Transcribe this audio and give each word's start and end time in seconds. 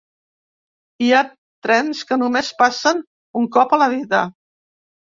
Hi 1.07 1.11
ha 1.13 1.19
trens 1.67 2.01
que 2.13 2.19
només 2.25 2.51
passen 2.65 3.07
un 3.43 3.49
cop 3.59 3.79
a 3.79 3.85
la 3.85 3.95
vida. 3.97 4.27